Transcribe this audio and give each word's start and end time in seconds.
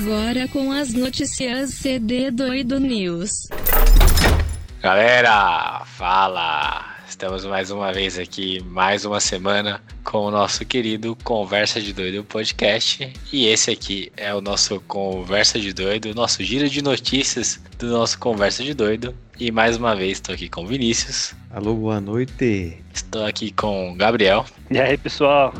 Agora 0.00 0.46
com 0.46 0.70
as 0.70 0.92
notícias 0.92 1.74
CD 1.74 2.30
Doido 2.30 2.78
News. 2.78 3.48
Galera, 4.80 5.82
fala! 5.86 6.96
Estamos 7.08 7.44
mais 7.44 7.72
uma 7.72 7.92
vez 7.92 8.16
aqui, 8.16 8.62
mais 8.62 9.04
uma 9.04 9.18
semana, 9.18 9.82
com 10.04 10.18
o 10.26 10.30
nosso 10.30 10.64
querido 10.64 11.18
Conversa 11.24 11.80
de 11.80 11.92
Doido 11.92 12.22
podcast. 12.22 13.12
E 13.32 13.46
esse 13.46 13.72
aqui 13.72 14.12
é 14.16 14.32
o 14.32 14.40
nosso 14.40 14.80
Conversa 14.82 15.58
de 15.58 15.72
Doido, 15.72 16.14
nosso 16.14 16.44
giro 16.44 16.68
de 16.68 16.80
notícias 16.80 17.60
do 17.76 17.88
nosso 17.88 18.20
Conversa 18.20 18.62
de 18.62 18.74
Doido. 18.74 19.12
E 19.36 19.50
mais 19.50 19.76
uma 19.76 19.96
vez 19.96 20.18
estou 20.18 20.32
aqui 20.32 20.48
com 20.48 20.62
o 20.62 20.66
Vinícius. 20.66 21.34
Alô, 21.50 21.74
boa 21.74 22.00
noite. 22.00 22.78
Estou 22.94 23.26
aqui 23.26 23.50
com 23.50 23.90
o 23.90 23.96
Gabriel. 23.96 24.46
E 24.70 24.78
aí, 24.78 24.96
pessoal? 24.96 25.52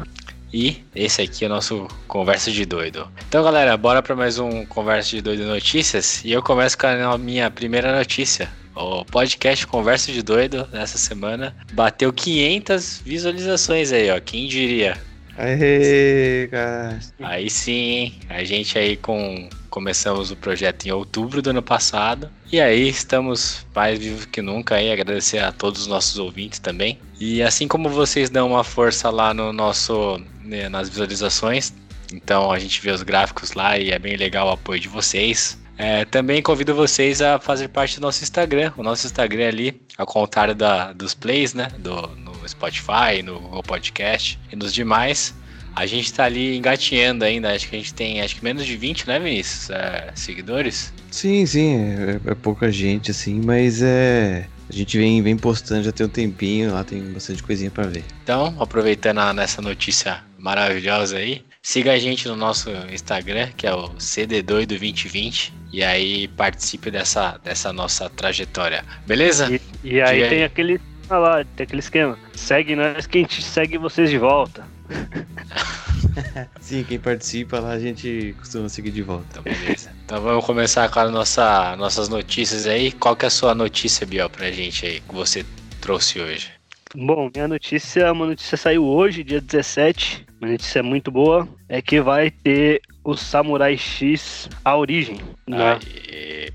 E 0.52 0.82
esse 0.94 1.20
aqui 1.20 1.44
é 1.44 1.46
o 1.46 1.50
nosso 1.50 1.86
Conversa 2.07 2.50
de 2.50 2.64
Doido. 2.64 3.06
Então, 3.29 3.44
galera, 3.44 3.76
bora 3.76 4.02
para 4.02 4.16
mais 4.16 4.39
um 4.39 4.64
Conversa 4.64 5.11
de 5.11 5.20
Doido 5.20 5.44
Notícias. 5.44 6.25
E 6.25 6.32
eu 6.32 6.43
começo 6.43 6.76
com 6.79 6.86
a 6.86 7.18
minha 7.18 7.50
primeira 7.50 7.94
notícia. 7.94 8.48
O 8.75 9.04
podcast 9.04 9.66
Conversa 9.66 10.11
de 10.12 10.22
Doido 10.22 10.66
nessa 10.72 10.96
semana 10.96 11.54
bateu 11.72 12.12
500 12.12 13.03
visualizações 13.04 13.92
aí, 13.92 14.11
ó. 14.11 14.20
Quem 14.20 14.46
diria? 14.46 14.96
Aê, 15.36 16.48
cara. 16.50 16.98
Aí 17.20 17.48
sim, 17.48 17.72
hein? 17.72 18.14
A 18.28 18.42
gente 18.42 18.76
aí 18.76 18.96
com 18.96 19.48
começamos 19.70 20.32
o 20.32 20.36
projeto 20.36 20.86
em 20.86 20.90
outubro 20.90 21.40
do 21.40 21.50
ano 21.50 21.62
passado 21.62 22.28
e 22.50 22.61
aí 22.61 22.89
estamos 22.89 23.64
mais 23.72 23.98
vivos 23.98 24.25
que 24.25 24.42
nunca 24.42 24.75
aí 24.75 24.90
agradecer 24.90 25.39
a 25.39 25.53
todos 25.53 25.82
os 25.82 25.86
nossos 25.86 26.18
ouvintes 26.18 26.58
também 26.58 26.98
e 27.20 27.40
assim 27.42 27.68
como 27.68 27.89
vocês 27.89 28.30
dão 28.30 28.48
uma 28.48 28.64
força 28.64 29.08
lá 29.11 29.32
no 29.32 29.53
nosso 29.53 30.20
né, 30.48 30.68
nas 30.68 30.88
visualizações 30.88 31.72
então 32.12 32.50
a 32.50 32.59
gente 32.59 32.81
vê 32.81 32.91
os 32.91 33.03
gráficos 33.03 33.53
lá 33.53 33.78
e 33.78 33.91
é 33.91 33.98
bem 33.98 34.17
legal 34.17 34.48
o 34.48 34.53
apoio 34.53 34.81
de 34.81 34.89
vocês 34.89 35.59
é, 35.78 36.05
também 36.05 36.42
convido 36.42 36.75
vocês 36.75 37.23
a 37.23 37.39
fazer 37.39 37.69
parte 37.69 38.00
do 38.00 38.03
nosso 38.03 38.25
Instagram. 38.25 38.73
O 38.77 38.83
nosso 38.83 39.06
Instagram 39.06 39.45
é 39.45 39.47
ali, 39.47 39.81
ao 39.97 40.05
contrário 40.05 40.53
da, 40.53 40.92
dos 40.92 41.14
plays, 41.14 41.55
né? 41.55 41.69
Do, 41.78 42.08
no 42.17 42.48
Spotify, 42.48 43.23
no 43.25 43.39
Google 43.39 43.62
Podcast 43.62 44.41
e 44.53 44.56
nos 44.56 44.75
demais. 44.75 45.33
A 45.77 45.86
gente 45.86 46.12
tá 46.12 46.25
ali 46.25 46.56
engatinhando 46.56 47.25
ainda. 47.25 47.55
Acho 47.55 47.69
que 47.69 47.77
a 47.77 47.78
gente 47.78 47.95
tem 47.95 48.20
acho 48.20 48.34
que 48.34 48.42
menos 48.42 48.67
de 48.67 48.77
20, 48.77 49.06
né, 49.06 49.20
Vinícius? 49.20 49.70
É, 49.70 50.11
seguidores? 50.17 50.92
Sim, 51.12 51.47
sim. 51.47 51.77
É, 51.77 52.33
é, 52.33 52.34
pouca 52.34 52.73
gente, 52.73 53.12
assim, 53.12 53.41
mas 53.41 53.80
é. 53.80 54.48
A 54.69 54.72
gente 54.72 54.98
vem, 54.98 55.22
vem 55.22 55.36
postando 55.36 55.83
já 55.83 55.92
tem 55.92 56.06
um 56.06 56.11
tempinho, 56.11 56.72
lá 56.72 56.84
tem 56.84 57.02
bastante 57.12 57.42
coisinha 57.42 57.70
para 57.70 57.86
ver. 57.86 58.05
Então, 58.22 58.55
aproveitando 58.61 59.19
a, 59.19 59.33
nessa 59.33 59.62
notícia 59.62 60.22
maravilhosa 60.38 61.16
aí, 61.16 61.42
siga 61.62 61.92
a 61.92 61.98
gente 61.98 62.28
no 62.28 62.36
nosso 62.36 62.70
Instagram, 62.92 63.48
que 63.56 63.66
é 63.66 63.74
o 63.74 63.91
CD 63.98 64.42
Doido2020, 64.42 65.52
e 65.72 65.83
aí 65.83 66.28
participe 66.28 66.91
dessa, 66.91 67.39
dessa 67.42 67.72
nossa 67.72 68.11
trajetória. 68.11 68.84
Beleza? 69.06 69.48
E, 69.50 69.61
e 69.84 70.00
aí 70.00 70.28
tem 70.28 70.44
aquele. 70.44 70.80
Ah 71.08 71.19
lá, 71.19 71.44
tem 71.56 71.64
aquele 71.64 71.80
esquema. 71.80 72.19
Segue 72.34 72.77
nós 72.77 73.06
que 73.06 73.19
a 73.19 73.20
gente 73.22 73.42
segue 73.42 73.78
vocês 73.78 74.11
de 74.11 74.19
volta. 74.19 74.66
Sim, 76.61 76.84
quem 76.84 76.98
participa 76.98 77.61
lá 77.61 77.70
a 77.70 77.78
gente 77.78 78.34
costuma 78.38 78.69
seguir 78.69 78.91
de 78.91 79.02
volta. 79.02 79.27
Então, 79.30 79.42
beleza. 79.42 79.92
Então 80.05 80.20
vamos 80.20 80.44
começar 80.44 80.88
com 80.91 81.00
as 81.00 81.11
nossa, 81.11 81.77
nossas 81.77 82.08
notícias 82.08 82.66
aí. 82.66 82.92
Qual 82.92 83.16
que 83.16 83.24
é 83.24 83.28
a 83.28 83.30
sua 83.30 83.55
notícia, 83.55 84.06
Biel, 84.06 84.30
pra 84.30 84.50
gente 84.50 84.86
aí, 84.86 85.00
que 85.00 85.14
você 85.14 85.44
trouxe 85.80 86.20
hoje? 86.20 86.50
Bom, 86.94 87.30
minha 87.34 87.46
notícia, 87.46 88.11
uma 88.12 88.27
notícia 88.27 88.56
saiu 88.56 88.84
hoje, 88.84 89.22
dia 89.22 89.41
17. 89.41 90.27
Uma 90.41 90.52
notícia 90.52 90.83
muito 90.83 91.11
boa. 91.11 91.46
É 91.69 91.83
que 91.83 92.00
vai 92.00 92.30
ter 92.30 92.80
o 93.05 93.14
Samurai 93.14 93.77
X 93.77 94.48
A 94.64 94.77
Origem. 94.77 95.20
Né? 95.46 95.78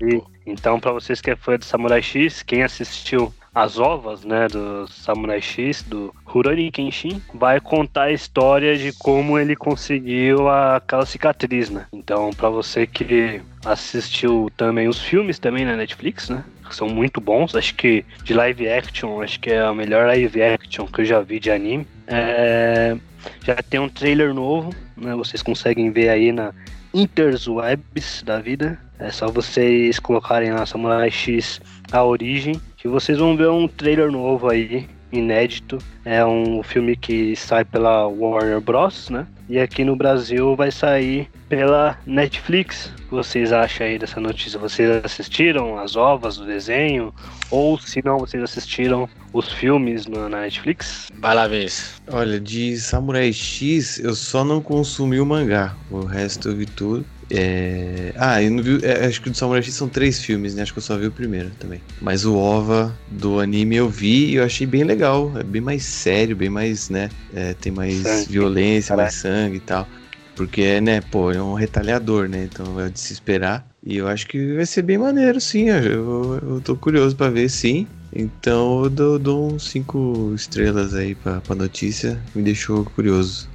E, 0.00 0.22
então, 0.46 0.80
para 0.80 0.92
vocês 0.92 1.20
que 1.20 1.30
é 1.30 1.36
fã 1.36 1.56
do 1.56 1.64
Samurai 1.64 2.02
X, 2.02 2.42
quem 2.42 2.62
assistiu 2.62 3.32
as 3.54 3.78
ovas, 3.78 4.24
né, 4.24 4.48
do 4.48 4.88
Samurai 4.88 5.40
X, 5.40 5.82
do 5.82 6.12
Rurouni 6.24 6.72
Kenshin, 6.72 7.22
vai 7.32 7.60
contar 7.60 8.04
a 8.04 8.12
história 8.12 8.76
de 8.76 8.92
como 8.92 9.38
ele 9.38 9.54
conseguiu 9.54 10.48
aquela 10.48 11.06
cicatriz, 11.06 11.70
né? 11.70 11.86
Então, 11.92 12.30
para 12.32 12.48
você 12.48 12.86
que 12.86 13.40
assistiu 13.64 14.50
também 14.56 14.88
os 14.88 15.00
filmes 15.00 15.38
também 15.38 15.64
na 15.64 15.76
Netflix, 15.76 16.28
né? 16.28 16.44
São 16.70 16.88
muito 16.88 17.20
bons, 17.20 17.54
acho 17.54 17.74
que 17.76 18.04
de 18.24 18.34
live 18.34 18.68
action, 18.68 19.22
acho 19.22 19.38
que 19.38 19.50
é 19.50 19.60
a 19.60 19.72
melhor 19.72 20.06
live 20.08 20.42
action 20.42 20.86
que 20.86 21.02
eu 21.02 21.04
já 21.04 21.20
vi 21.20 21.38
de 21.38 21.50
anime. 21.50 21.86
É... 22.08 22.96
Já 23.44 23.54
tem 23.56 23.78
um 23.78 23.88
trailer 23.88 24.34
novo, 24.34 24.74
né? 24.96 25.14
Vocês 25.14 25.42
conseguem 25.42 25.90
ver 25.90 26.08
aí 26.08 26.32
na 26.32 26.52
Interwebs 26.92 28.22
da 28.24 28.40
vida. 28.40 28.78
É 28.98 29.10
só 29.10 29.28
vocês 29.28 29.98
colocarem 29.98 30.52
lá 30.52 30.66
Samurai 30.66 31.10
X 31.10 31.60
a 31.92 32.02
origem 32.02 32.60
que 32.84 32.88
vocês 32.88 33.16
vão 33.16 33.34
ver 33.34 33.48
um 33.48 33.66
trailer 33.66 34.12
novo 34.12 34.50
aí, 34.50 34.86
inédito. 35.10 35.78
É 36.04 36.22
um 36.22 36.62
filme 36.62 36.94
que 36.94 37.34
sai 37.34 37.64
pela 37.64 38.06
Warner 38.06 38.60
Bros, 38.60 39.08
né? 39.08 39.26
E 39.48 39.58
aqui 39.58 39.84
no 39.84 39.96
Brasil 39.96 40.54
vai 40.54 40.70
sair 40.70 41.30
pela 41.48 41.98
Netflix. 42.04 42.92
O 43.06 43.08
que 43.08 43.14
vocês 43.14 43.54
acham 43.54 43.86
aí 43.86 43.98
dessa 43.98 44.20
notícia? 44.20 44.58
Vocês 44.58 45.02
assistiram 45.02 45.78
as 45.78 45.96
ovas 45.96 46.36
do 46.36 46.44
desenho? 46.44 47.14
Ou 47.50 47.78
se 47.78 48.04
não, 48.04 48.18
vocês 48.18 48.42
assistiram 48.42 49.08
os 49.32 49.50
filmes 49.50 50.06
na 50.06 50.28
Netflix? 50.28 51.10
Vai 51.20 51.34
lá 51.34 51.48
ver 51.48 51.64
isso. 51.64 52.02
Olha, 52.08 52.38
de 52.38 52.76
Samurai 52.76 53.32
X 53.32 53.98
eu 53.98 54.14
só 54.14 54.44
não 54.44 54.60
consumi 54.60 55.18
o 55.20 55.24
mangá. 55.24 55.74
O 55.90 56.00
resto 56.04 56.50
eu 56.50 56.56
vi 56.56 56.66
tudo. 56.66 57.06
É... 57.30 58.12
Ah, 58.16 58.42
eu 58.42 58.50
não 58.50 58.62
vi. 58.62 58.84
É, 58.84 59.06
acho 59.06 59.20
que 59.20 59.30
do 59.30 59.36
Samurai 59.36 59.62
X 59.62 59.74
são 59.74 59.88
três 59.88 60.20
filmes, 60.20 60.54
né? 60.54 60.62
Acho 60.62 60.72
que 60.72 60.78
eu 60.78 60.82
só 60.82 60.96
vi 60.96 61.06
o 61.06 61.12
primeiro 61.12 61.50
também. 61.58 61.80
Mas 62.00 62.24
o 62.24 62.36
OVA 62.36 62.96
do 63.10 63.40
anime 63.40 63.76
eu 63.76 63.88
vi 63.88 64.30
e 64.30 64.34
eu 64.36 64.44
achei 64.44 64.66
bem 64.66 64.84
legal. 64.84 65.32
É 65.38 65.42
bem 65.42 65.60
mais 65.62 65.84
sério, 65.84 66.36
bem 66.36 66.50
mais, 66.50 66.90
né? 66.90 67.10
É, 67.34 67.54
tem 67.54 67.72
mais 67.72 67.96
sangue, 67.98 68.32
violência, 68.32 68.88
caraca. 68.88 69.02
mais 69.02 69.14
sangue 69.14 69.56
e 69.56 69.60
tal. 69.60 69.88
Porque, 70.36 70.80
né, 70.80 71.00
pô, 71.00 71.30
é 71.30 71.40
um 71.40 71.54
retalhador, 71.54 72.28
né? 72.28 72.48
Então 72.52 72.80
é 72.80 72.88
de 72.88 72.98
se 72.98 73.12
esperar. 73.12 73.66
E 73.86 73.96
eu 73.98 74.08
acho 74.08 74.26
que 74.26 74.54
vai 74.54 74.66
ser 74.66 74.82
bem 74.82 74.98
maneiro, 74.98 75.40
sim. 75.40 75.68
Eu, 75.68 76.40
eu 76.42 76.60
tô 76.60 76.74
curioso 76.74 77.14
para 77.14 77.30
ver, 77.30 77.48
sim. 77.48 77.86
Então 78.12 78.84
eu 78.84 78.90
dou, 78.90 79.18
dou 79.18 79.52
uns 79.52 79.68
cinco 79.68 80.32
estrelas 80.34 80.94
aí 80.94 81.14
pra, 81.14 81.40
pra 81.40 81.54
notícia. 81.54 82.20
Me 82.34 82.42
deixou 82.42 82.84
curioso. 82.84 83.48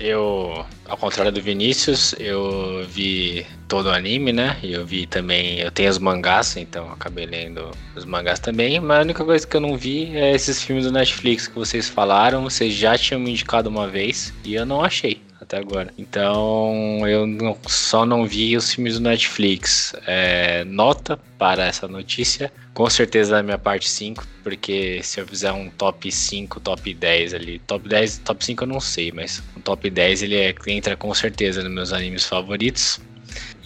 Eu, 0.00 0.64
ao 0.86 0.96
contrário 0.96 1.32
do 1.32 1.42
Vinícius, 1.42 2.14
eu 2.20 2.86
vi 2.88 3.44
todo 3.66 3.86
o 3.86 3.92
anime, 3.92 4.32
né? 4.32 4.56
E 4.62 4.72
eu 4.72 4.86
vi 4.86 5.06
também. 5.06 5.58
Eu 5.58 5.72
tenho 5.72 5.90
os 5.90 5.98
mangás, 5.98 6.56
então 6.56 6.90
acabei 6.92 7.26
lendo 7.26 7.70
os 7.96 8.04
mangás 8.04 8.38
também. 8.38 8.78
Mas 8.78 8.98
a 8.98 9.02
única 9.02 9.24
coisa 9.24 9.46
que 9.46 9.56
eu 9.56 9.60
não 9.60 9.76
vi 9.76 10.16
é 10.16 10.32
esses 10.32 10.62
filmes 10.62 10.84
do 10.84 10.92
Netflix 10.92 11.48
que 11.48 11.58
vocês 11.58 11.88
falaram. 11.88 12.44
Vocês 12.44 12.72
já 12.74 12.96
tinham 12.96 13.20
me 13.20 13.30
indicado 13.30 13.68
uma 13.68 13.88
vez 13.88 14.32
e 14.44 14.54
eu 14.54 14.64
não 14.64 14.84
achei 14.84 15.20
até 15.48 15.56
agora. 15.56 15.92
Então 15.96 17.08
eu 17.08 17.26
não, 17.26 17.56
só 17.66 18.04
não 18.04 18.26
vi 18.26 18.54
os 18.56 18.74
filmes 18.74 18.94
do 18.94 19.00
Netflix. 19.00 19.94
É, 20.06 20.62
nota 20.64 21.18
para 21.38 21.66
essa 21.66 21.88
notícia. 21.88 22.52
Com 22.74 22.88
certeza 22.88 23.32
da 23.32 23.42
minha 23.42 23.58
parte 23.58 23.88
5, 23.88 24.24
porque 24.44 25.00
se 25.02 25.20
eu 25.20 25.26
fizer 25.26 25.50
um 25.50 25.68
top 25.70 26.12
5, 26.12 26.60
top 26.60 26.94
10 26.94 27.34
ali, 27.34 27.58
top 27.60 27.88
10, 27.88 28.18
top 28.18 28.44
5 28.44 28.62
eu 28.62 28.68
não 28.68 28.80
sei, 28.80 29.10
mas 29.10 29.42
um 29.56 29.60
top 29.60 29.90
10 29.90 30.22
ele 30.22 30.36
é, 30.36 30.54
entra 30.68 30.96
com 30.96 31.12
certeza 31.14 31.62
nos 31.62 31.72
meus 31.72 31.92
animes 31.92 32.26
favoritos. 32.26 33.00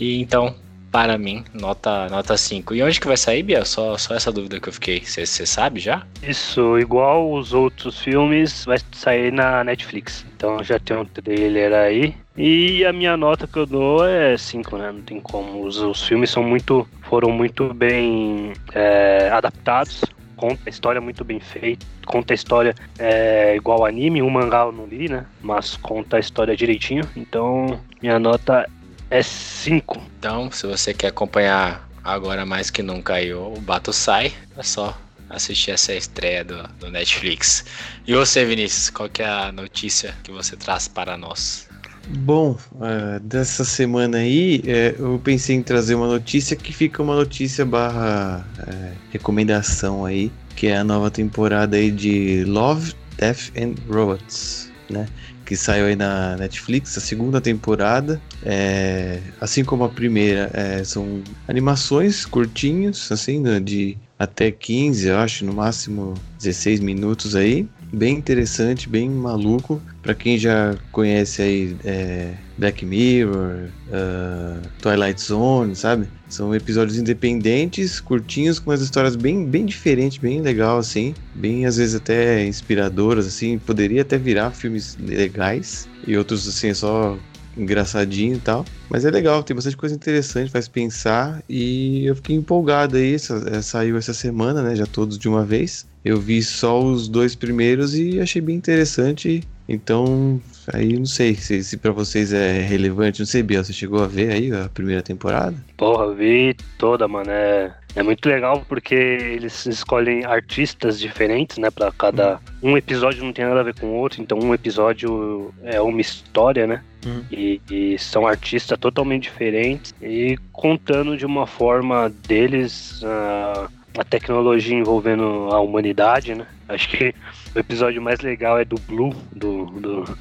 E 0.00 0.19
então, 0.21 0.54
para 0.92 1.16
mim, 1.16 1.42
nota, 1.54 2.06
nota 2.10 2.36
5. 2.36 2.75
E 2.75 2.82
onde 2.82 3.00
que 3.00 3.06
vai 3.06 3.16
sair, 3.16 3.42
Bia? 3.42 3.64
Só, 3.64 3.97
só 3.97 4.14
essa 4.14 4.30
dúvida 4.30 4.60
que 4.60 4.69
eu 4.69 4.72
fiquei. 4.75 5.00
Você 5.00 5.25
sabe 5.47 5.80
já? 5.80 6.06
Isso, 6.22 6.78
igual 6.78 7.32
os 7.32 7.54
outros 7.54 7.98
filmes, 7.98 8.66
vai 8.66 8.76
sair 8.92 9.32
na 9.32 9.64
Netflix. 9.64 10.24
Então 10.36 10.62
já 10.62 10.78
tem 10.78 10.94
um 10.94 11.06
trailer 11.06 11.72
aí. 11.72 12.15
E 12.36 12.84
a 12.84 12.92
minha 12.92 13.16
nota 13.16 13.47
que 13.47 13.59
eu 13.59 13.65
dou 13.65 14.06
é 14.06 14.36
5, 14.36 14.77
né? 14.77 14.92
Não 14.92 15.00
tem 15.00 15.18
como. 15.18 15.65
Os, 15.65 15.78
os 15.78 16.06
filmes 16.06 16.30
são 16.30 16.42
muito. 16.42 16.86
foram 17.04 17.30
muito 17.30 17.72
bem 17.72 18.53
é, 18.74 19.30
adaptados. 19.33 20.04
Conta 20.36 20.60
a 20.66 20.71
história 20.71 21.00
muito 21.00 21.24
bem 21.24 21.41
feita. 21.41 21.86
Conta 22.04 22.33
a 22.33 22.36
história 22.36 22.74
é, 22.98 23.56
igual 23.56 23.86
anime. 23.86 24.21
Um 24.21 24.28
mangá 24.28 24.65
eu 24.65 24.72
não 24.72 24.86
li, 24.86 25.09
né? 25.09 25.24
Mas 25.41 25.77
conta 25.77 26.18
a 26.18 26.21
história 26.21 26.54
direitinho. 26.54 27.09
Então, 27.16 27.80
minha 28.03 28.18
nota 28.18 28.68
é 29.12 29.22
5. 29.22 30.03
Então, 30.18 30.50
se 30.50 30.66
você 30.66 30.94
quer 30.94 31.09
acompanhar 31.09 31.86
agora 32.03 32.47
mais 32.47 32.70
que 32.70 32.82
nunca 32.82 33.14
aí 33.14 33.32
o 33.34 33.60
Bato 33.60 33.92
Sai, 33.92 34.32
é 34.56 34.62
só 34.62 34.98
assistir 35.28 35.70
essa 35.70 35.92
estreia 35.92 36.42
do, 36.42 36.62
do 36.80 36.91
Netflix. 36.91 37.64
E 38.06 38.14
você, 38.14 38.44
Vinícius, 38.44 38.88
qual 38.88 39.10
que 39.10 39.22
é 39.22 39.28
a 39.28 39.53
notícia 39.53 40.14
que 40.22 40.32
você 40.32 40.56
traz 40.56 40.88
para 40.88 41.16
nós? 41.18 41.68
Bom, 42.09 42.59
uh, 42.72 43.20
dessa 43.20 43.64
semana 43.64 44.18
aí, 44.18 44.62
é, 44.66 44.94
eu 44.98 45.20
pensei 45.22 45.56
em 45.56 45.62
trazer 45.62 45.94
uma 45.94 46.09
notícia 46.09 46.56
que 46.56 46.72
fica 46.72 47.03
uma 47.03 47.14
notícia 47.14 47.64
barra 47.64 48.44
é, 48.66 48.92
recomendação 49.12 50.04
aí, 50.06 50.32
que 50.56 50.68
é 50.68 50.78
a 50.78 50.84
nova 50.84 51.10
temporada 51.10 51.76
aí 51.76 51.91
de 51.91 52.44
Love, 52.44 52.94
Death 53.18 53.53
and 53.56 53.74
Robots. 53.88 54.72
né? 54.91 55.06
Que 55.44 55.56
saiu 55.56 55.86
aí 55.86 55.97
na 55.97 56.36
Netflix, 56.36 56.97
a 56.97 57.00
segunda 57.00 57.41
temporada. 57.41 58.21
É, 58.44 59.21
assim 59.41 59.65
como 59.65 59.84
a 59.84 59.89
primeira, 59.89 60.50
é, 60.54 60.84
são 60.84 61.22
animações 61.48 62.24
curtinhas, 62.24 63.10
assim, 63.10 63.41
né, 63.41 63.60
de 63.60 63.97
até 64.18 64.53
15, 64.53 65.09
eu 65.09 65.18
acho, 65.18 65.44
no 65.44 65.53
máximo 65.53 66.15
16 66.39 66.78
minutos 66.80 67.34
aí. 67.34 67.66
Bem 67.92 68.16
interessante, 68.16 68.89
bem 68.89 69.10
maluco. 69.10 69.83
Para 70.00 70.15
quem 70.15 70.39
já 70.39 70.77
conhece 70.92 71.42
aí 71.42 71.77
é, 71.84 72.34
Black 72.56 72.86
Mirror, 72.86 73.68
uh, 73.88 74.68
Twilight 74.80 75.21
Zone, 75.21 75.74
sabe? 75.74 76.06
São 76.33 76.55
episódios 76.55 76.97
independentes, 76.97 78.01
curtinhos, 78.01 78.59
com 78.59 78.71
umas 78.71 78.81
histórias 78.81 79.15
bem, 79.17 79.45
bem 79.45 79.67
diferentes, 79.67 80.17
bem 80.17 80.41
legal, 80.41 80.79
assim. 80.79 81.13
Bem, 81.34 81.67
às 81.67 81.77
vezes, 81.77 81.95
até 81.95 82.43
inspiradoras, 82.47 83.27
assim. 83.27 83.59
Poderia 83.59 84.01
até 84.01 84.17
virar 84.17 84.51
filmes 84.53 84.97
legais. 84.99 85.87
E 86.07 86.17
outros, 86.17 86.49
assim, 86.49 86.73
só 86.73 87.19
engraçadinho 87.55 88.37
e 88.37 88.41
tal. 88.41 88.65
Mas 88.89 89.05
é 89.05 89.11
legal, 89.11 89.43
tem 89.43 89.55
bastante 89.55 89.77
coisa 89.77 89.95
interessante, 89.95 90.51
faz 90.51 90.67
pensar. 90.69 91.43
E 91.47 92.07
eu 92.07 92.17
fiquei 92.17 92.34
empolgado 92.34 92.97
aí. 92.97 93.13
Essa, 93.13 93.61
saiu 93.61 93.99
essa 93.99 94.15
semana, 94.15 94.63
né? 94.63 94.75
Já 94.75 94.87
todos 94.87 95.19
de 95.19 95.29
uma 95.29 95.45
vez. 95.45 95.87
Eu 96.03 96.19
vi 96.19 96.43
só 96.43 96.83
os 96.83 97.09
dois 97.09 97.34
primeiros 97.34 97.95
e 97.95 98.19
achei 98.21 98.41
bem 98.41 98.57
interessante. 98.57 99.43
Então, 99.68 100.41
aí 100.72 100.92
não 100.98 101.06
sei 101.06 101.34
se, 101.34 101.62
se 101.62 101.76
para 101.76 101.92
vocês 101.92 102.32
é 102.32 102.60
relevante. 102.60 103.20
Não 103.20 103.26
sei, 103.26 103.42
Biel, 103.42 103.64
você 103.64 103.72
chegou 103.72 104.03
a 104.03 104.06
ver 104.06 104.32
aí 104.32 104.53
a 104.53 104.68
primeira 104.68 105.03
temporada? 105.03 105.54
Porra, 105.76 106.12
vi 106.14 106.56
toda, 106.78 107.06
mano. 107.06 107.30
É, 107.30 107.72
é 107.94 108.03
muito 108.03 108.28
legal 108.28 108.64
porque 108.68 108.94
eles 108.94 109.66
escolhem 109.66 110.24
artistas 110.24 110.98
diferentes, 110.98 111.59
né? 111.59 111.70
Pra 111.70 111.92
cada. 111.92 112.41
Hum. 112.62 112.72
Um 112.72 112.76
episódio 112.76 113.24
não 113.24 113.32
tem 113.32 113.44
nada 113.44 113.60
a 113.60 113.64
ver 113.64 113.74
com 113.78 113.86
o 113.86 113.94
outro, 113.94 114.22
então 114.22 114.38
um 114.38 114.54
episódio 114.54 115.53
é 115.62 115.80
uma 115.80 116.00
história, 116.00 116.66
né? 116.66 116.82
Hum. 117.06 117.24
E, 117.30 117.60
e, 117.70 117.98
são 117.98 118.26
artistas 118.26 118.78
totalmente 118.78 119.24
diferentes 119.24 119.92
e 120.00 120.38
contando 120.53 121.16
de 121.16 121.26
uma 121.26 121.47
forma 121.47 122.09
deles. 122.26 123.03
Uh, 123.03 123.82
a 123.98 124.04
tecnologia 124.04 124.77
envolvendo 124.77 125.48
a 125.50 125.60
humanidade, 125.60 126.34
né? 126.34 126.47
Acho 126.68 126.89
que 126.89 127.15
o 127.54 127.59
episódio 127.59 128.00
mais 128.00 128.21
legal 128.21 128.59
é 128.59 128.65
do 128.65 128.77
Blue, 128.80 129.15
do, 129.34 129.66
do... 129.66 130.18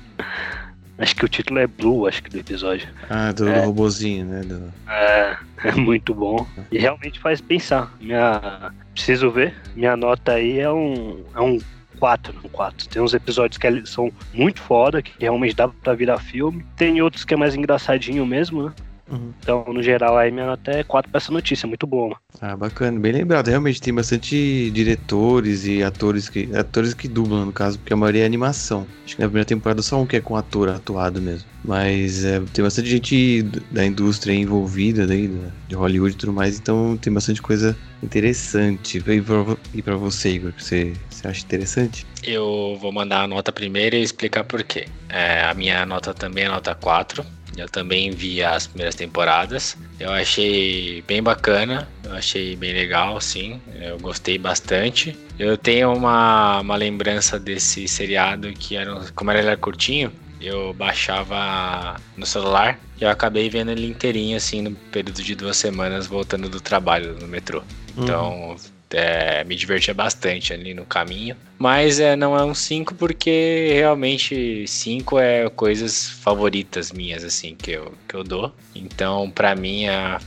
Acho 0.98 1.16
que 1.16 1.26
o 1.26 1.30
título 1.30 1.60
é 1.60 1.68
Blue, 1.68 2.08
acho 2.08 2.22
que 2.22 2.30
do 2.30 2.40
episódio. 2.40 2.88
Ah, 3.10 3.32
do, 3.32 3.48
é, 3.48 3.66
robozinho, 3.66 4.26
né? 4.26 4.42
Do... 4.42 4.72
É, 4.88 5.38
é 5.70 5.72
muito 5.72 6.14
bom. 6.14 6.46
E 6.72 6.78
realmente 6.78 7.20
faz 7.20 7.42
pensar. 7.42 7.94
Minha... 8.00 8.72
Preciso 8.94 9.32
ver. 9.32 9.56
Minha 9.76 9.96
nota 9.96 10.34
aí 10.34 10.60
é 10.60 10.70
um, 10.72 11.24
é 11.34 11.40
um 11.40 11.58
4, 12.02 12.36
um 12.44 12.50
4. 12.50 12.90
Tem 12.90 13.02
uns 13.02 13.14
episódios 13.14 13.58
que 13.58 13.86
são 13.86 14.12
muito 14.34 14.60
foda, 14.60 15.02
que 15.02 15.14
realmente 15.20 15.56
dá 15.56 15.68
pra 15.68 15.94
virar 15.94 16.18
filme. 16.18 16.66
Tem 16.76 17.02
outros 17.02 17.24
que 17.24 17.34
é 17.34 17.38
mais 17.38 17.56
engraçadinho 17.56 18.26
mesmo, 18.26 18.64
né? 18.64 18.74
Uhum. 19.12 19.34
Então, 19.42 19.66
no 19.68 19.84
geral, 19.84 20.18
aí 20.18 20.32
minha 20.32 20.46
nota 20.46 20.72
é 20.72 20.84
4 20.84 21.12
pra 21.12 21.18
essa 21.18 21.32
notícia, 21.32 21.68
muito 21.68 21.86
boa. 21.86 22.16
Ah, 22.40 22.56
bacana, 22.56 23.00
bem 23.00 23.12
lembrado. 23.12 23.50
Realmente 23.50 23.82
tem 23.82 23.94
bastante 23.94 24.72
diretores 24.72 25.66
e 25.66 25.84
atores 25.84 26.30
que. 26.30 26.50
Atores 26.56 26.94
que 26.94 27.08
dublam, 27.08 27.46
no 27.46 27.54
caso, 27.54 27.78
porque 27.78 27.94
a 27.94 27.98
maioria 27.98 28.24
é 28.24 28.26
animação. 28.26 28.88
Acho 29.06 29.16
que 29.16 29.22
na 29.22 29.28
primeira 29.28 29.46
temporada 29.46 29.82
só 29.82 30.00
um 30.02 30.08
que 30.08 30.16
é 30.16 30.22
com 30.22 30.36
ator 30.36 30.70
atuado 30.70 31.22
mesmo. 31.22 31.48
Mas 31.64 32.26
é, 32.26 32.42
tem 32.54 32.64
bastante 32.64 32.90
gente 32.90 33.44
da 33.70 33.86
indústria 33.86 34.34
envolvida 34.34 35.06
daí, 35.06 35.30
de 35.68 35.76
Hollywood 35.76 36.16
e 36.16 36.18
tudo 36.18 36.34
mais, 36.34 36.58
então 36.58 36.98
tem 36.98 37.14
bastante 37.14 37.42
coisa 37.42 37.78
interessante. 38.02 38.98
E 38.98 39.22
pra, 39.22 39.58
e 39.74 39.82
pra 39.82 39.96
você, 39.96 40.30
Igor, 40.32 40.54
que 40.54 40.64
você, 40.64 40.94
você 41.10 41.28
acha 41.28 41.44
interessante? 41.44 42.08
Eu 42.24 42.78
vou 42.80 42.92
mandar 42.92 43.22
a 43.22 43.28
nota 43.28 43.52
primeiro 43.52 43.96
e 43.96 44.02
explicar 44.02 44.44
por 44.44 44.64
quê. 44.64 44.88
É, 45.10 45.44
a 45.44 45.54
minha 45.54 45.86
nota 45.86 46.14
também 46.14 46.46
é 46.46 46.50
nota 46.50 46.74
4 46.74 47.24
eu 47.58 47.68
também 47.68 48.12
vi 48.12 48.44
as 48.44 48.68
primeiras 48.68 48.96
temporadas. 48.96 49.78
Eu 50.00 50.12
achei 50.12 51.02
bem 51.08 51.22
bacana, 51.22 51.88
eu 52.04 52.14
achei 52.14 52.56
bem 52.56 52.74
legal, 52.74 53.20
sim. 53.20 53.62
Eu 53.80 53.98
gostei 54.00 54.38
bastante. 54.38 55.18
Eu 55.38 55.58
tenho 55.58 55.94
uma, 55.94 56.62
uma 56.62 56.76
lembrança 56.76 57.40
desse 57.40 57.88
seriado 57.88 58.52
que 58.54 58.76
era, 58.76 59.12
como 59.14 59.32
era 59.32 59.58
curtinho, 59.58 60.12
eu 60.40 60.74
baixava 60.74 62.00
no 62.18 62.26
celular 62.26 62.80
e 63.00 63.04
eu 63.04 63.10
acabei 63.10 63.50
vendo 63.50 63.72
ele 63.72 63.88
inteirinho, 63.88 64.36
assim, 64.38 64.62
no 64.62 64.72
período 64.72 65.22
de 65.22 65.36
duas 65.36 65.58
semanas, 65.58 66.08
voltando 66.08 66.50
do 66.50 66.60
trabalho 66.60 67.16
no 67.20 67.28
metrô. 67.28 67.64
Uhum. 67.96 68.56
É, 68.94 69.44
me 69.44 69.56
divertia 69.56 69.94
bastante 69.94 70.54
ali 70.54 70.74
no 70.74 70.86
caminho. 70.86 71.36
Mas 71.58 72.00
é, 72.00 72.16
não 72.16 72.36
é 72.38 72.44
um 72.44 72.54
5 72.54 72.96
porque 72.96 73.72
realmente 73.74 74.66
5 74.68 75.20
é 75.20 75.50
coisas 75.50 76.10
favoritas 76.10 76.92
minhas, 76.92 77.24
assim, 77.24 77.56
que 77.56 77.72
eu, 77.72 77.94
que 78.08 78.16
eu 78.16 78.24
dou. 78.24 78.54
Então, 78.76 79.30
para 79.30 79.56
mim, 79.56 79.86
é 79.86 80.18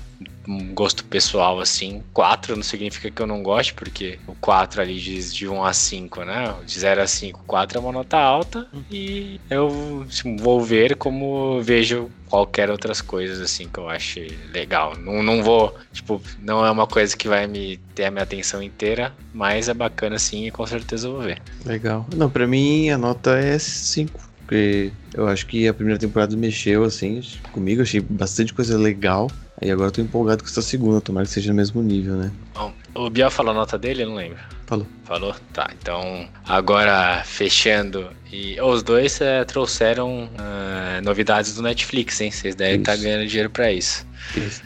um 0.46 0.74
gosto 0.74 1.04
pessoal, 1.04 1.60
assim. 1.60 2.02
4 2.12 2.56
não 2.56 2.62
significa 2.62 3.10
que 3.10 3.20
eu 3.20 3.26
não 3.26 3.42
goste, 3.42 3.74
porque 3.74 4.18
o 4.26 4.34
4 4.34 4.82
ali 4.82 4.98
diz 4.98 5.34
de 5.34 5.48
1 5.48 5.64
a 5.64 5.72
5, 5.72 6.24
né? 6.24 6.54
De 6.64 6.78
0 6.78 7.02
a 7.02 7.06
5, 7.06 7.44
4 7.46 7.78
é 7.78 7.80
uma 7.80 7.92
nota 7.92 8.16
alta 8.18 8.66
e 8.90 9.40
eu 9.50 10.04
assim, 10.08 10.36
vou 10.36 10.60
ver 10.60 10.96
como 10.96 11.60
vejo 11.62 12.10
qualquer 12.28 12.70
outras 12.70 13.00
coisas, 13.00 13.40
assim, 13.40 13.68
que 13.68 13.78
eu 13.78 13.88
ache 13.88 14.36
legal. 14.52 14.96
Não, 14.96 15.22
não 15.22 15.42
vou, 15.42 15.74
tipo, 15.92 16.20
não 16.40 16.64
é 16.64 16.70
uma 16.70 16.86
coisa 16.86 17.16
que 17.16 17.28
vai 17.28 17.46
me 17.46 17.76
ter 17.94 18.06
a 18.06 18.10
minha 18.10 18.24
atenção 18.24 18.62
inteira, 18.62 19.14
mas 19.32 19.68
é 19.68 19.74
bacana, 19.74 20.18
sim, 20.18 20.46
e 20.46 20.50
com 20.50 20.66
certeza 20.66 21.06
eu 21.06 21.12
vou 21.12 21.22
ver. 21.22 21.40
Legal. 21.64 22.06
Não, 22.16 22.28
pra 22.28 22.46
mim 22.46 22.90
a 22.90 22.98
nota 22.98 23.38
é 23.38 23.58
5. 23.58 24.34
Porque 24.44 24.92
eu 25.14 25.26
acho 25.26 25.46
que 25.46 25.66
a 25.66 25.72
primeira 25.72 25.98
temporada 25.98 26.36
mexeu, 26.36 26.84
assim, 26.84 27.22
comigo. 27.50 27.80
Achei 27.80 27.98
bastante 27.98 28.52
coisa 28.52 28.76
legal. 28.76 29.30
Aí 29.64 29.70
agora 29.70 29.88
eu 29.88 29.92
tô 29.92 30.02
empolgado 30.02 30.42
com 30.42 30.50
essa 30.50 30.60
segunda, 30.60 31.00
tomara 31.00 31.24
que 31.24 31.32
seja 31.32 31.48
no 31.48 31.56
mesmo 31.56 31.82
nível, 31.82 32.16
né? 32.16 32.30
Bom, 32.52 32.70
o 32.94 33.08
Biel 33.08 33.30
falou 33.30 33.52
a 33.52 33.54
nota 33.54 33.78
dele? 33.78 34.02
Eu 34.02 34.10
não 34.10 34.16
lembro. 34.16 34.38
Falou. 34.66 34.86
Falou? 35.04 35.34
Tá, 35.54 35.70
então 35.80 36.28
agora 36.44 37.22
fechando. 37.24 38.10
E 38.30 38.60
os 38.60 38.82
dois 38.82 39.18
é, 39.22 39.42
trouxeram 39.42 40.24
uh, 40.24 41.02
novidades 41.02 41.54
do 41.54 41.62
Netflix, 41.62 42.20
hein? 42.20 42.30
Vocês 42.30 42.54
devem 42.54 42.80
estar 42.80 42.94
tá 42.94 43.02
ganhando 43.02 43.26
dinheiro 43.26 43.48
pra 43.48 43.72
isso. 43.72 44.06
Isso. 44.36 44.62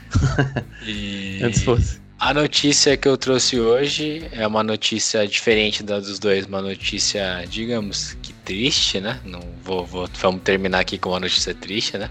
e... 0.85 1.39
Antes 1.47 1.63
fosse. 1.63 2.01
A 2.19 2.35
notícia 2.35 2.97
que 2.97 3.07
eu 3.07 3.17
trouxe 3.17 3.61
hoje 3.61 4.29
é 4.33 4.45
uma 4.45 4.65
notícia 4.65 5.25
diferente 5.29 5.85
da 5.85 6.01
dos 6.01 6.19
dois, 6.19 6.47
uma 6.47 6.61
notícia, 6.61 7.45
digamos 7.49 8.17
triste, 8.49 8.99
né? 8.99 9.21
Não 9.27 9.41
vou, 9.63 9.85
vou 9.85 10.09
vamos 10.21 10.41
terminar 10.43 10.81
aqui 10.81 10.97
com 10.97 11.11
uma 11.11 11.21
notícia 11.21 11.55
triste, 11.55 11.99
né? 11.99 12.09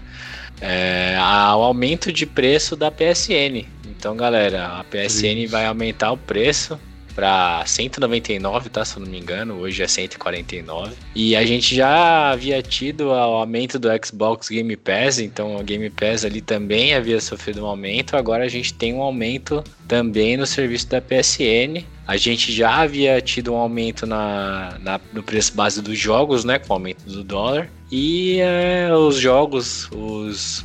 é, 0.60 1.16
ao 1.16 1.62
aumento 1.62 2.12
de 2.12 2.26
preço 2.26 2.76
da 2.76 2.90
PSN. 2.90 3.66
Então, 3.86 4.16
galera, 4.16 4.78
a 4.78 4.84
PSN 4.84 5.46
vai 5.48 5.66
aumentar 5.66 6.12
o 6.12 6.16
preço 6.16 6.78
para 7.18 7.64
199, 7.66 8.70
tá? 8.70 8.84
Se 8.84 8.96
eu 8.96 9.02
não 9.02 9.10
me 9.10 9.18
engano, 9.18 9.54
hoje 9.54 9.82
é 9.82 9.88
149. 9.88 10.94
E 11.16 11.34
a 11.34 11.44
gente 11.44 11.74
já 11.74 12.30
havia 12.30 12.62
tido 12.62 13.08
o 13.08 13.12
aumento 13.12 13.76
do 13.76 13.88
Xbox 14.06 14.48
Game 14.48 14.76
Pass, 14.76 15.18
então 15.18 15.56
o 15.56 15.64
Game 15.64 15.90
Pass 15.90 16.24
ali 16.24 16.40
também 16.40 16.94
havia 16.94 17.20
sofrido 17.20 17.64
um 17.64 17.66
aumento. 17.66 18.16
Agora 18.16 18.44
a 18.44 18.48
gente 18.48 18.72
tem 18.72 18.94
um 18.94 19.02
aumento 19.02 19.64
também 19.88 20.36
no 20.36 20.46
serviço 20.46 20.86
da 20.90 21.00
PSN. 21.00 21.84
A 22.06 22.16
gente 22.16 22.52
já 22.52 22.82
havia 22.82 23.20
tido 23.20 23.52
um 23.52 23.56
aumento 23.56 24.06
na, 24.06 24.78
na 24.80 25.00
no 25.12 25.20
preço 25.20 25.56
base 25.56 25.82
dos 25.82 25.98
jogos, 25.98 26.44
né? 26.44 26.60
Com 26.60 26.70
o 26.70 26.74
aumento 26.74 27.02
do 27.02 27.24
dólar. 27.24 27.68
E 27.90 28.38
é, 28.38 28.94
os 28.94 29.16
jogos, 29.16 29.90
os, 29.90 30.64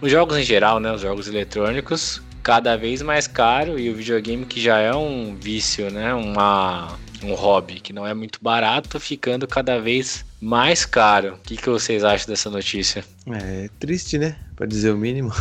os 0.00 0.12
jogos 0.12 0.36
em 0.36 0.44
geral, 0.44 0.78
né? 0.78 0.92
Os 0.92 1.00
jogos 1.00 1.26
eletrônicos 1.26 2.22
cada 2.46 2.76
vez 2.76 3.02
mais 3.02 3.26
caro 3.26 3.76
e 3.76 3.90
o 3.90 3.94
videogame 3.96 4.46
que 4.46 4.60
já 4.60 4.78
é 4.78 4.94
um 4.94 5.34
vício, 5.34 5.90
né? 5.90 6.14
Uma, 6.14 6.96
um 7.20 7.34
hobby 7.34 7.80
que 7.80 7.92
não 7.92 8.06
é 8.06 8.14
muito 8.14 8.38
barato, 8.40 9.00
ficando 9.00 9.48
cada 9.48 9.80
vez 9.80 10.24
mais 10.40 10.86
caro. 10.86 11.34
O 11.34 11.38
que, 11.38 11.56
que 11.56 11.68
vocês 11.68 12.04
acham 12.04 12.28
dessa 12.28 12.48
notícia? 12.48 13.04
É 13.32 13.68
triste, 13.80 14.16
né? 14.16 14.36
Para 14.54 14.64
dizer 14.64 14.92
o 14.92 14.96
mínimo. 14.96 15.32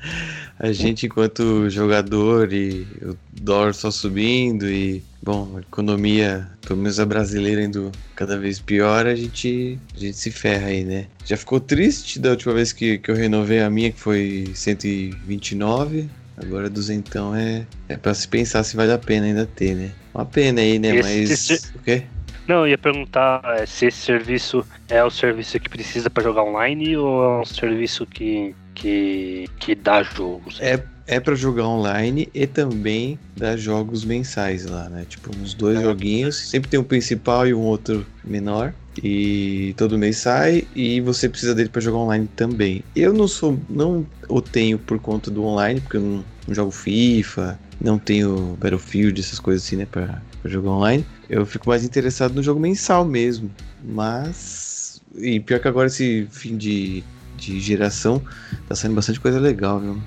a 0.58 0.72
gente, 0.72 1.04
enquanto 1.04 1.68
jogador 1.68 2.50
e 2.50 2.86
o 3.02 3.14
dólar 3.38 3.74
só 3.74 3.90
subindo 3.90 4.66
e, 4.66 5.04
bom, 5.22 5.58
a 5.58 5.60
economia, 5.60 6.48
pelo 6.66 6.78
menos 6.78 6.98
a 6.98 7.04
brasileira, 7.04 7.64
indo 7.64 7.92
cada 8.14 8.38
vez 8.38 8.60
pior, 8.60 9.06
a 9.06 9.14
gente, 9.14 9.78
a 9.94 9.98
gente 9.98 10.16
se 10.16 10.30
ferra 10.30 10.68
aí, 10.68 10.84
né? 10.86 11.06
Já 11.22 11.36
ficou 11.36 11.60
triste 11.60 12.18
da 12.18 12.30
última 12.30 12.54
vez 12.54 12.72
que, 12.72 12.96
que 12.96 13.10
eu 13.10 13.14
renovei 13.14 13.60
a 13.60 13.68
minha, 13.68 13.92
que 13.92 14.00
foi 14.00 14.50
129. 14.54 16.08
Agora 16.36 16.68
duzentão 16.68 17.34
é, 17.34 17.66
é 17.88 17.96
pra 17.96 18.12
se 18.12 18.28
pensar 18.28 18.62
se 18.62 18.76
vale 18.76 18.92
a 18.92 18.98
pena 18.98 19.26
ainda 19.26 19.46
ter, 19.46 19.74
né? 19.74 19.90
Uma 20.14 20.26
pena 20.26 20.60
aí, 20.60 20.78
né? 20.78 20.94
Esse, 20.96 21.52
Mas. 21.52 21.74
O 21.74 21.78
quê? 21.78 22.02
Não, 22.46 22.58
eu 22.58 22.68
ia 22.68 22.78
perguntar 22.78 23.42
é, 23.44 23.66
se 23.66 23.86
esse 23.86 23.98
serviço 23.98 24.64
é 24.88 25.02
o 25.02 25.10
serviço 25.10 25.58
que 25.58 25.68
precisa 25.68 26.08
para 26.08 26.22
jogar 26.22 26.44
online 26.44 26.96
ou 26.96 27.24
é 27.24 27.40
um 27.40 27.44
serviço 27.44 28.06
que, 28.06 28.54
que, 28.74 29.46
que 29.58 29.74
dá 29.74 30.02
jogos? 30.02 30.60
É, 30.60 30.84
é 31.06 31.18
para 31.18 31.34
jogar 31.34 31.66
online 31.66 32.28
e 32.32 32.46
também 32.46 33.18
dá 33.36 33.56
jogos 33.56 34.04
mensais 34.04 34.64
lá, 34.66 34.88
né? 34.88 35.04
Tipo, 35.08 35.36
uns 35.36 35.54
dois 35.54 35.78
é. 35.78 35.82
joguinhos. 35.82 36.48
Sempre 36.48 36.70
tem 36.70 36.78
um 36.78 36.84
principal 36.84 37.48
e 37.48 37.54
um 37.54 37.60
outro 37.60 38.06
menor. 38.24 38.72
E 39.02 39.74
todo 39.76 39.98
mês 39.98 40.18
sai 40.18 40.66
e 40.74 41.00
você 41.00 41.28
precisa 41.28 41.54
dele 41.54 41.68
para 41.68 41.80
jogar 41.80 41.98
online 41.98 42.28
também. 42.34 42.82
Eu 42.94 43.12
não 43.12 43.28
sou, 43.28 43.58
não 43.68 44.06
o 44.28 44.40
tenho 44.40 44.78
por 44.78 44.98
conta 44.98 45.30
do 45.30 45.44
online, 45.44 45.80
porque 45.80 45.96
eu 45.96 46.00
não, 46.00 46.24
não 46.46 46.54
jogo 46.54 46.70
FIFA, 46.70 47.58
não 47.80 47.98
tenho 47.98 48.56
Battlefield, 48.60 49.20
essas 49.20 49.38
coisas 49.38 49.64
assim, 49.64 49.76
né, 49.76 49.86
pra 49.86 50.20
jogar 50.44 50.70
online. 50.70 51.04
Eu 51.28 51.44
fico 51.44 51.68
mais 51.68 51.84
interessado 51.84 52.34
no 52.34 52.42
jogo 52.42 52.60
mensal 52.60 53.04
mesmo. 53.04 53.50
Mas. 53.84 55.02
E 55.14 55.40
pior 55.40 55.60
que 55.60 55.68
agora 55.68 55.86
esse 55.86 56.26
fim 56.30 56.56
de, 56.56 57.02
de 57.36 57.60
geração 57.60 58.22
tá 58.68 58.74
saindo 58.74 58.94
bastante 58.94 59.20
coisa 59.20 59.38
legal, 59.38 59.80
viu? 59.80 60.00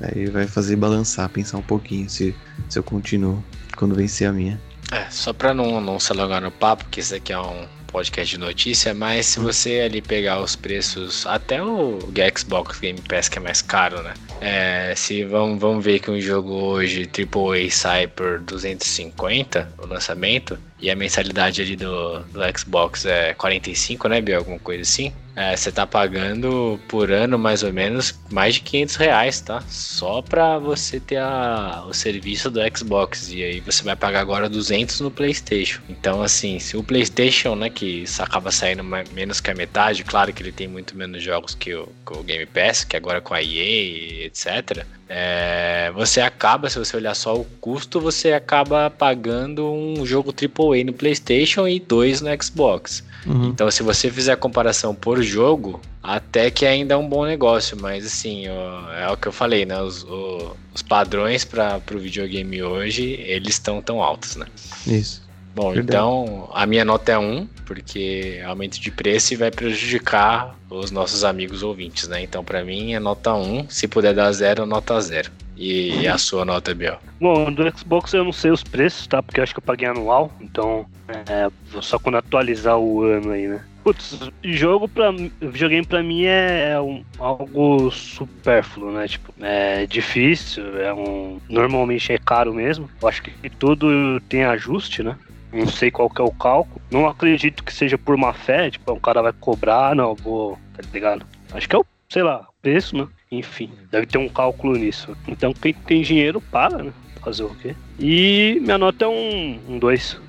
Aí 0.00 0.26
vai 0.26 0.46
fazer 0.46 0.76
balançar, 0.76 1.28
pensar 1.30 1.58
um 1.58 1.62
pouquinho 1.62 2.08
se, 2.10 2.34
se 2.68 2.78
eu 2.78 2.82
continuo 2.82 3.42
quando 3.76 3.94
vencer 3.94 4.28
a 4.28 4.32
minha. 4.32 4.60
É, 4.92 5.06
só 5.10 5.32
pra 5.32 5.54
não, 5.54 5.80
não 5.80 5.98
se 5.98 6.12
alongar 6.12 6.40
no 6.40 6.50
papo, 6.50 6.84
porque 6.84 7.00
isso 7.00 7.14
aqui 7.14 7.32
é 7.32 7.38
um 7.38 7.66
podcast 7.96 8.36
de 8.36 8.38
notícia, 8.38 8.92
mas 8.92 9.24
se 9.24 9.40
você 9.40 9.80
ali 9.80 10.02
pegar 10.02 10.42
os 10.42 10.54
preços, 10.54 11.26
até 11.26 11.62
o 11.62 11.98
Xbox 12.36 12.78
Game 12.78 13.00
Pass 13.00 13.26
que 13.26 13.38
é 13.38 13.40
mais 13.40 13.62
caro, 13.62 14.02
né? 14.02 14.12
É, 14.38 14.92
se 14.94 15.24
vamos, 15.24 15.58
vamos 15.58 15.82
ver 15.82 15.98
que 16.00 16.10
um 16.10 16.20
jogo 16.20 16.52
hoje 16.52 17.08
AAA 17.08 17.70
sai 17.70 18.06
por 18.06 18.38
250 18.40 19.72
o 19.78 19.86
lançamento 19.86 20.58
e 20.78 20.90
a 20.90 20.94
mensalidade 20.94 21.62
ali 21.62 21.74
do, 21.74 22.18
do 22.24 22.40
Xbox 22.58 23.06
é 23.06 23.32
45, 23.32 24.08
né, 24.08 24.20
Bia? 24.20 24.36
Alguma 24.36 24.58
coisa 24.58 24.82
assim. 24.82 25.10
É, 25.36 25.54
você 25.54 25.70
tá 25.70 25.86
pagando 25.86 26.80
por 26.88 27.12
ano 27.12 27.38
mais 27.38 27.62
ou 27.62 27.70
menos 27.70 28.18
mais 28.30 28.54
de 28.54 28.62
500 28.62 28.96
reais, 28.96 29.40
tá? 29.42 29.62
Só 29.68 30.22
pra 30.22 30.58
você 30.58 30.98
ter 30.98 31.18
a, 31.18 31.84
o 31.86 31.92
serviço 31.92 32.50
do 32.50 32.58
Xbox. 32.74 33.30
E 33.30 33.44
aí 33.44 33.60
você 33.60 33.84
vai 33.84 33.94
pagar 33.94 34.20
agora 34.20 34.48
200 34.48 35.00
no 35.00 35.10
PlayStation. 35.10 35.82
Então, 35.90 36.22
assim, 36.22 36.58
se 36.58 36.74
o 36.74 36.82
PlayStation, 36.82 37.54
né, 37.54 37.68
que 37.68 38.04
acaba 38.18 38.50
saindo 38.50 38.82
menos 38.82 39.38
que 39.38 39.50
a 39.50 39.54
metade, 39.54 40.04
claro 40.04 40.32
que 40.32 40.42
ele 40.42 40.52
tem 40.52 40.66
muito 40.66 40.96
menos 40.96 41.22
jogos 41.22 41.54
que 41.54 41.74
o, 41.74 41.86
que 42.06 42.16
o 42.16 42.22
Game 42.22 42.46
Pass, 42.46 42.84
que 42.84 42.96
agora 42.96 43.20
com 43.20 43.34
a 43.34 43.42
EA, 43.42 44.24
etc. 44.24 44.86
É, 45.06 45.92
você 45.94 46.20
acaba, 46.20 46.70
se 46.70 46.78
você 46.78 46.96
olhar 46.96 47.14
só 47.14 47.36
o 47.36 47.44
custo, 47.60 48.00
você 48.00 48.32
acaba 48.32 48.90
pagando 48.90 49.70
um 49.70 50.04
jogo 50.06 50.32
AAA 50.32 50.84
no 50.84 50.94
PlayStation 50.94 51.68
e 51.68 51.78
dois 51.78 52.22
no 52.22 52.30
Xbox. 52.42 53.04
Uhum. 53.26 53.48
Então, 53.48 53.70
se 53.70 53.82
você 53.82 54.10
fizer 54.10 54.32
a 54.32 54.36
comparação 54.36 54.94
por 54.94 55.22
jogo, 55.26 55.80
até 56.02 56.50
que 56.50 56.64
ainda 56.64 56.94
é 56.94 56.96
um 56.96 57.08
bom 57.08 57.26
negócio, 57.26 57.76
mas 57.80 58.06
assim, 58.06 58.48
ó, 58.48 58.92
é 58.92 59.10
o 59.10 59.16
que 59.16 59.26
eu 59.28 59.32
falei, 59.32 59.66
né? 59.66 59.80
Os, 59.82 60.04
o, 60.04 60.56
os 60.72 60.82
padrões 60.82 61.44
para 61.44 61.82
o 61.92 61.98
videogame 61.98 62.62
hoje, 62.62 63.20
eles 63.26 63.54
estão 63.54 63.82
tão 63.82 64.02
altos, 64.02 64.36
né? 64.36 64.46
Isso. 64.86 65.26
Bom, 65.56 65.72
Verdade. 65.72 65.88
então 65.88 66.50
a 66.52 66.66
minha 66.66 66.84
nota 66.84 67.12
é 67.12 67.18
1, 67.18 67.48
porque 67.64 68.42
aumento 68.46 68.78
de 68.78 68.90
preço 68.90 69.36
vai 69.38 69.50
prejudicar 69.50 70.54
os 70.68 70.90
nossos 70.90 71.24
amigos 71.24 71.62
ouvintes, 71.62 72.06
né? 72.08 72.22
Então, 72.22 72.44
para 72.44 72.62
mim, 72.62 72.92
é 72.92 73.00
nota 73.00 73.32
1. 73.34 73.70
Se 73.70 73.88
puder 73.88 74.12
dar 74.12 74.30
0, 74.30 74.66
nota 74.66 75.00
0. 75.00 75.30
E 75.56 76.06
a 76.06 76.18
sua 76.18 76.44
nota, 76.44 76.74
Biel? 76.74 76.98
Bom, 77.18 77.50
do 77.50 77.62
Xbox 77.76 78.12
eu 78.12 78.22
não 78.22 78.32
sei 78.32 78.50
os 78.50 78.62
preços, 78.62 79.06
tá? 79.06 79.22
Porque 79.22 79.40
eu 79.40 79.44
acho 79.44 79.54
que 79.54 79.58
eu 79.58 79.64
paguei 79.64 79.88
anual, 79.88 80.30
então 80.40 80.84
é 81.08 81.48
só 81.80 81.98
quando 81.98 82.16
atualizar 82.18 82.78
o 82.78 83.02
ano 83.02 83.30
aí, 83.30 83.48
né? 83.48 83.64
Putz, 83.86 84.18
jogo 84.42 84.88
pra. 84.88 85.12
Videogame 85.40 85.86
pra 85.86 86.02
mim 86.02 86.24
é, 86.24 86.72
é 86.72 86.80
um, 86.80 87.04
algo 87.20 87.88
supérfluo, 87.92 88.90
né? 88.90 89.06
Tipo, 89.06 89.32
é 89.40 89.86
difícil, 89.86 90.76
é 90.80 90.92
um. 90.92 91.38
Normalmente 91.48 92.12
é 92.12 92.18
caro 92.18 92.52
mesmo. 92.52 92.90
Eu 93.00 93.06
acho 93.06 93.22
que 93.22 93.48
tudo 93.48 94.20
tem 94.28 94.42
ajuste, 94.42 95.04
né? 95.04 95.16
Não 95.52 95.68
sei 95.68 95.92
qual 95.92 96.10
que 96.10 96.20
é 96.20 96.24
o 96.24 96.32
cálculo. 96.32 96.82
Não 96.90 97.06
acredito 97.06 97.62
que 97.62 97.72
seja 97.72 97.96
por 97.96 98.16
má 98.16 98.32
fé, 98.32 98.72
tipo, 98.72 98.92
um 98.92 98.98
cara 98.98 99.22
vai 99.22 99.32
cobrar, 99.32 99.94
não, 99.94 100.16
vou, 100.16 100.58
tá 100.74 100.82
ligado? 100.92 101.24
Acho 101.52 101.68
que 101.68 101.76
é 101.76 101.78
o, 101.78 101.86
sei 102.08 102.24
lá, 102.24 102.44
preço, 102.60 102.96
né? 102.96 103.06
Enfim, 103.30 103.70
deve 103.92 104.06
ter 104.06 104.18
um 104.18 104.28
cálculo 104.28 104.76
nisso. 104.76 105.16
Então 105.28 105.54
quem 105.54 105.72
tem 105.72 106.02
dinheiro 106.02 106.40
paga, 106.40 106.82
né? 106.82 106.92
Fazer 107.22 107.44
o 107.44 107.54
quê? 107.54 107.76
E 108.00 108.58
minha 108.62 108.78
nota 108.78 109.04
é 109.04 109.08
um 109.08 109.78
2. 109.78 110.14
Um 110.14 110.26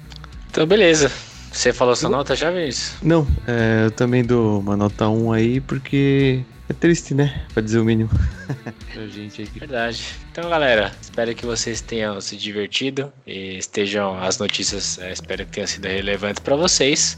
então 0.52 0.68
beleza. 0.68 1.12
Você 1.58 1.74
falou 1.74 1.96
sua 1.96 2.12
nota 2.12 2.36
já, 2.36 2.52
Vinícius? 2.52 3.02
Não, 3.02 3.28
é, 3.48 3.86
eu 3.86 3.92
também 3.92 4.24
dou 4.24 4.60
uma 4.60 4.78
nota 4.78 5.10
1 5.10 5.26
um 5.26 5.32
aí, 5.34 5.60
porque 5.60 6.44
é 6.70 6.74
triste, 6.74 7.16
né? 7.16 7.48
Pra 7.52 7.64
dizer 7.64 7.80
o 7.80 7.84
mínimo. 7.84 8.12
pra 8.94 9.08
gente 9.08 9.42
aqui. 9.42 9.60
Verdade. 9.60 10.06
Então, 10.32 10.48
galera, 10.52 10.92
espero 11.02 11.34
que 11.34 11.48
vocês 11.48 11.82
tenham 11.82 12.22
se 12.22 12.38
divertido 12.38 13.12
e 13.26 13.58
estejam 13.58 14.20
as 14.20 14.38
notícias, 14.38 15.00
é, 15.00 15.12
espero 15.12 15.48
que 15.48 15.54
tenham 15.54 15.66
sido 15.66 15.88
relevantes 15.88 16.44
para 16.44 16.56
vocês. 16.56 17.18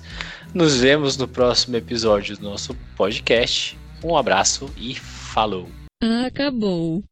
Nos 0.54 0.80
vemos 0.80 1.18
no 1.18 1.28
próximo 1.28 1.76
episódio 1.76 2.38
do 2.38 2.44
nosso 2.44 2.74
podcast. 2.96 3.78
Um 4.02 4.16
abraço 4.16 4.72
e 4.78 4.96
falou. 4.96 5.68
Acabou. 6.26 7.04